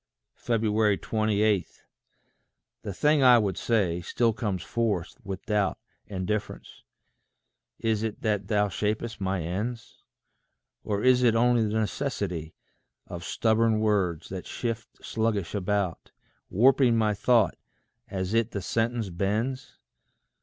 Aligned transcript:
28. 0.47 1.83
The 2.81 2.91
thing 2.91 3.21
I 3.21 3.37
would 3.37 3.55
say, 3.55 4.01
still 4.01 4.33
comes 4.33 4.63
forth 4.63 5.15
with 5.23 5.45
doubt 5.45 5.77
And 6.07 6.25
difference: 6.25 6.81
is 7.77 8.01
it 8.01 8.23
that 8.23 8.47
thou 8.47 8.67
shap'st 8.67 9.21
my 9.21 9.43
ends? 9.43 10.01
Or 10.83 11.03
is 11.03 11.21
it 11.21 11.35
only 11.35 11.67
the 11.67 11.79
necessity 11.79 12.55
Of 13.05 13.23
stubborn 13.23 13.79
words, 13.79 14.29
that 14.29 14.47
shift 14.47 15.05
sluggish 15.05 15.53
about, 15.53 16.09
Warping 16.49 16.97
my 16.97 17.13
thought 17.13 17.55
as 18.09 18.33
it 18.33 18.49
the 18.49 18.61
sentence 18.63 19.09
bends? 19.11 19.77